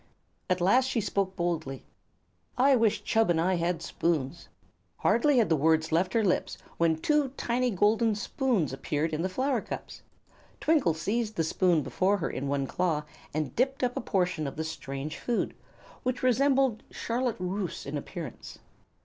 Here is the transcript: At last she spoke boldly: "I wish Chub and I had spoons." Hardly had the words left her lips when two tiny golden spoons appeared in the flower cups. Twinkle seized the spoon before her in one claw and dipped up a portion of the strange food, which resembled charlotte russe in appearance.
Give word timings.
At 0.49 0.61
last 0.61 0.85
she 0.89 0.99
spoke 0.99 1.35
boldly: 1.35 1.83
"I 2.57 2.75
wish 2.75 3.03
Chub 3.03 3.29
and 3.29 3.39
I 3.39 3.57
had 3.57 3.83
spoons." 3.83 4.47
Hardly 4.97 5.37
had 5.37 5.47
the 5.47 5.55
words 5.55 5.91
left 5.91 6.13
her 6.15 6.23
lips 6.25 6.57
when 6.79 6.97
two 6.97 7.29
tiny 7.37 7.69
golden 7.69 8.15
spoons 8.15 8.73
appeared 8.73 9.13
in 9.13 9.21
the 9.21 9.29
flower 9.29 9.61
cups. 9.61 10.01
Twinkle 10.59 10.95
seized 10.95 11.35
the 11.35 11.43
spoon 11.43 11.83
before 11.83 12.17
her 12.17 12.31
in 12.31 12.47
one 12.47 12.65
claw 12.65 13.03
and 13.31 13.55
dipped 13.55 13.83
up 13.83 13.95
a 13.95 14.01
portion 14.01 14.47
of 14.47 14.55
the 14.55 14.63
strange 14.63 15.19
food, 15.19 15.53
which 16.01 16.23
resembled 16.23 16.81
charlotte 16.91 17.37
russe 17.37 17.85
in 17.85 17.95
appearance. 17.95 18.57